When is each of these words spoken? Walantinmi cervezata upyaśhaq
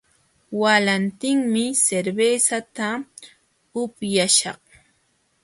Walantinmi 0.61 1.65
cervezata 1.85 2.87
upyaśhaq 3.81 4.61